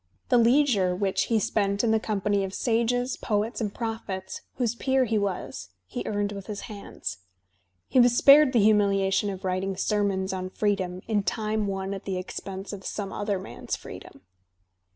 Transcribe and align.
The 0.29 0.39
leisure 0.39 0.95
which 0.95 1.25
he 1.25 1.39
spent 1.39 1.83
in 1.83 1.91
the 1.91 1.99
company 1.99 2.43
of 2.43 2.55
sages, 2.55 3.17
poets, 3.17 3.61
and 3.61 3.71
prophets, 3.71 4.41
whose 4.55 4.73
peer 4.73 5.05
he 5.05 5.19
was, 5.19 5.69
he 5.85 6.03
eamed 6.03 6.31
with 6.31 6.47
his 6.47 6.61
hands. 6.61 7.19
He 7.87 7.99
was 7.99 8.17
spared 8.17 8.51
the 8.51 8.63
humiliation 8.63 9.29
of 9.29 9.45
writing 9.45 9.77
sermons 9.77 10.33
on 10.33 10.49
freedom 10.49 11.03
in 11.07 11.21
time 11.21 11.67
won 11.67 11.93
at 11.93 12.05
the 12.05 12.17
expense 12.17 12.73
of 12.73 12.83
some 12.83 13.13
other 13.13 13.37
man's 13.37 13.75
freedom. 13.75 14.21